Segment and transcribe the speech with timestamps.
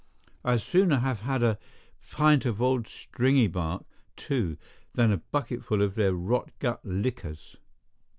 [0.43, 1.59] I'd sooner have had a
[2.09, 3.85] pint of old Stringybark,
[4.17, 4.57] too,
[4.95, 7.55] than a bucketful of their rot gut liquors.